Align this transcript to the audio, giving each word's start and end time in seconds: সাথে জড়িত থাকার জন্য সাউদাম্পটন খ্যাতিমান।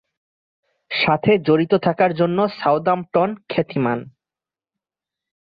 সাথে 0.91 1.31
জড়িত 1.47 1.73
থাকার 1.85 2.11
জন্য 2.13 2.37
সাউদাম্পটন 2.59 3.29
খ্যাতিমান। 3.49 3.99